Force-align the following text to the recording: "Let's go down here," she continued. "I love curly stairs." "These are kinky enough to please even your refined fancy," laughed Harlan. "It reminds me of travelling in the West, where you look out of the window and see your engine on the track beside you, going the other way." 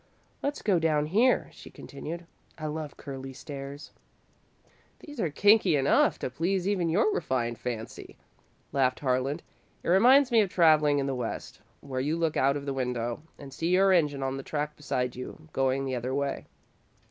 "Let's 0.41 0.63
go 0.63 0.79
down 0.79 1.05
here," 1.05 1.47
she 1.51 1.69
continued. 1.69 2.25
"I 2.57 2.65
love 2.65 2.97
curly 2.97 3.33
stairs." 3.33 3.91
"These 4.97 5.19
are 5.19 5.29
kinky 5.29 5.75
enough 5.75 6.17
to 6.17 6.31
please 6.31 6.67
even 6.67 6.89
your 6.89 7.13
refined 7.13 7.59
fancy," 7.59 8.17
laughed 8.71 9.01
Harlan. 9.01 9.43
"It 9.83 9.89
reminds 9.89 10.31
me 10.31 10.41
of 10.41 10.49
travelling 10.49 10.97
in 10.97 11.05
the 11.05 11.13
West, 11.13 11.61
where 11.81 12.01
you 12.01 12.17
look 12.17 12.35
out 12.35 12.57
of 12.57 12.65
the 12.65 12.73
window 12.73 13.21
and 13.37 13.53
see 13.53 13.67
your 13.69 13.93
engine 13.93 14.23
on 14.23 14.37
the 14.37 14.41
track 14.41 14.75
beside 14.75 15.15
you, 15.15 15.49
going 15.53 15.85
the 15.85 15.93
other 15.93 16.15
way." 16.15 16.47